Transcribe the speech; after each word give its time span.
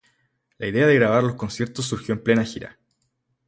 La 0.57 0.65
idea 0.65 0.87
de 0.87 0.95
grabar 0.95 1.21
los 1.23 1.35
conciertos 1.35 1.85
surgió 1.85 2.15
en 2.15 2.23
plena 2.23 2.43
gira. 2.43 2.79